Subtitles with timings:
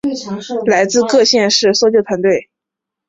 [0.65, 2.49] 来自各县市的搜救团队